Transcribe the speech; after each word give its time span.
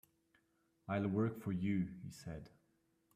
"I'll 0.87 1.05
work 1.09 1.37
for 1.43 1.51
you," 1.51 1.87
he 2.03 2.09
said. 2.09 2.49